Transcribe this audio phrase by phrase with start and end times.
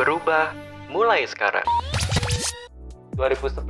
[0.00, 0.56] Berubah
[0.88, 1.68] mulai sekarang.
[3.20, 3.68] 2011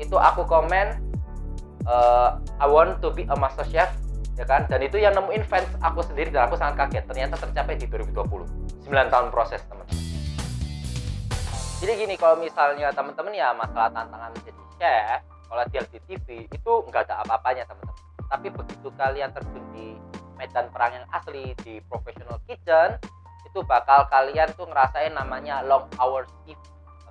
[0.00, 1.04] itu aku komen
[1.84, 3.92] uh, I want to be a master chef
[4.40, 4.64] ya kan?
[4.72, 7.04] Dan itu yang nemuin fans aku sendiri dan aku sangat kaget.
[7.04, 10.00] Ternyata tercapai di 2020 9 tahun proses teman-teman.
[11.84, 17.12] Jadi gini kalau misalnya teman-teman ya masalah tantangan menjadi chef kalau di TV itu nggak
[17.12, 18.00] ada apa-apanya teman-teman.
[18.32, 19.92] Tapi begitu kalian terjun di
[20.40, 22.96] medan perang yang asli di professional kitchen
[23.52, 26.64] itu bakal kalian tuh ngerasain namanya long hours shift.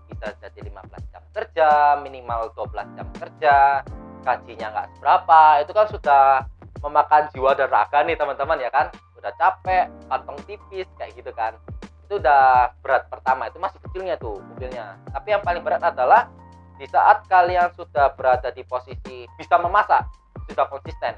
[0.09, 1.69] Bisa jadi 15 jam kerja
[2.01, 3.55] minimal 12 jam kerja
[4.25, 5.41] gajinya nggak seberapa.
[5.61, 6.23] Itu kan sudah
[6.81, 8.89] memakan jiwa dan raga nih teman-teman ya kan?
[9.21, 11.53] Udah capek kantong tipis kayak gitu kan.
[12.09, 14.97] Itu udah berat pertama itu masih kecilnya tuh mobilnya.
[15.13, 16.25] Tapi yang paling berat adalah
[16.81, 20.09] di saat kalian sudah berada di posisi bisa memasak
[20.49, 21.13] sudah konsisten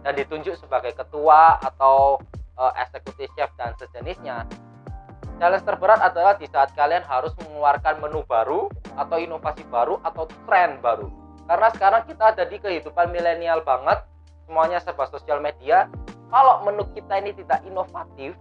[0.00, 2.16] dan ditunjuk sebagai ketua atau
[2.58, 4.46] uh, executive chef dan sejenisnya
[5.38, 10.78] challenge terberat adalah di saat kalian harus mengeluarkan menu baru atau inovasi baru atau tren
[10.78, 11.10] baru.
[11.44, 14.00] Karena sekarang kita ada di kehidupan milenial banget
[14.46, 15.90] semuanya serba sosial media
[16.30, 18.32] kalau menu kita ini tidak inovatif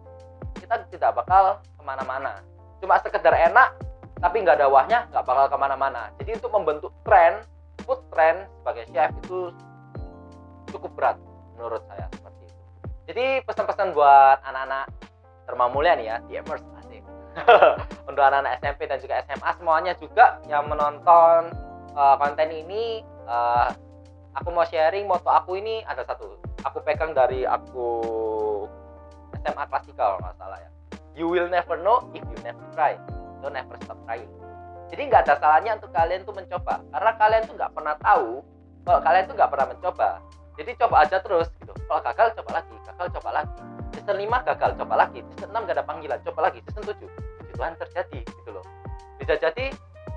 [0.56, 2.40] kita tidak bakal ke mana-mana.
[2.80, 3.76] Cuma sekedar enak
[4.24, 6.14] tapi nggak ada wahnya nggak bakal ke mana-mana.
[6.22, 7.44] Jadi untuk membentuk tren
[7.84, 9.52] food trend sebagai chef itu
[10.72, 11.18] cukup berat
[11.60, 12.08] menurut saya
[13.04, 14.88] jadi pesan-pesan buat anak-anak
[15.44, 17.04] termamulia nih ya di asik.
[18.10, 21.52] Untuk anak-anak SMP dan juga SMA semuanya juga yang menonton
[22.00, 23.68] uh, konten ini uh,
[24.40, 26.40] aku mau sharing moto aku ini ada satu.
[26.64, 27.90] Aku pegang dari aku
[29.44, 30.70] SMA klasikal nggak salah ya.
[31.14, 32.96] You will never know if you never try.
[33.44, 34.32] Don't never stop trying.
[34.88, 36.80] Jadi nggak ada salahnya untuk kalian tuh mencoba.
[36.88, 38.40] Karena kalian tuh nggak pernah tahu
[38.88, 40.10] kalau kalian tuh nggak pernah mencoba.
[40.54, 41.50] Jadi coba aja terus
[41.88, 42.76] kalau gagal coba lagi.
[42.88, 43.62] Gagal coba lagi.
[43.94, 45.20] Season 5 gagal coba lagi.
[45.34, 46.60] Season 6 gak ada panggilan coba lagi.
[46.68, 46.98] Season 7
[47.54, 48.66] Tuhan terjadi gitu loh.
[49.22, 49.70] Bisa jadi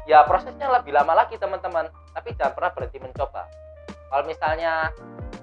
[0.08, 1.86] ya prosesnya lebih lama lagi teman-teman.
[2.16, 3.44] Tapi jangan pernah berhenti mencoba.
[3.86, 4.90] Kalau misalnya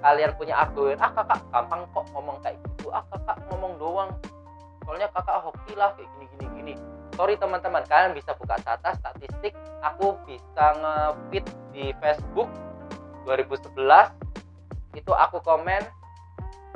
[0.03, 2.91] kalian punya argumen ah kakak gampang kok ngomong kayak gitu.
[2.91, 4.11] Ah kakak ngomong doang.
[4.83, 6.73] Soalnya kakak hoki lah kayak gini gini gini.
[7.13, 7.85] Sorry teman-teman.
[7.85, 9.53] Kalian bisa buka data statistik.
[9.85, 12.49] Aku bisa nge-feed di Facebook
[13.23, 13.79] 2011
[14.93, 15.81] itu aku komen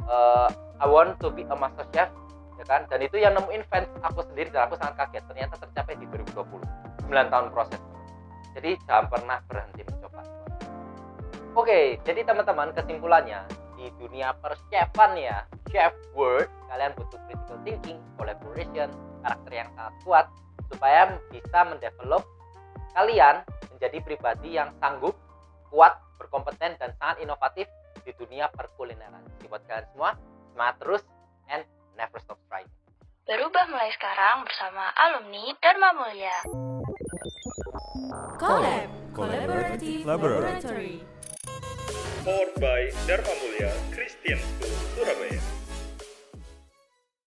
[0.08, 0.50] uh,
[0.82, 2.10] I want to be a master chef
[2.58, 2.90] ya kan?
[2.90, 5.24] Dan itu yang nemuin fans aku sendiri dan aku sangat kaget.
[5.30, 7.82] Ternyata tercapai di 2020 9 tahun proses.
[8.58, 10.22] Jadi jangan pernah berhenti mencoba.
[11.56, 13.46] Oke, jadi teman-teman kesimpulannya
[13.78, 18.90] di dunia perchefan ya, chef world, kalian butuh critical thinking, collaboration,
[19.22, 20.26] karakter yang sangat kuat
[20.68, 22.26] supaya bisa mendevelop
[22.98, 25.14] kalian menjadi pribadi yang sanggup,
[25.70, 27.70] kuat, berkompeten dan sangat inovatif
[28.08, 29.20] di dunia perkulineran.
[29.36, 30.16] Jadi buat kalian semua,
[30.56, 31.04] semangat terus
[31.52, 31.68] and
[32.00, 32.72] never stop trying.
[33.28, 36.38] Berubah mulai sekarang bersama alumni Dharma Mulia.
[38.40, 41.04] Collab Collaborative Laboratory
[42.28, 45.67] powered by Dharma Mulia Christian School, Surabaya.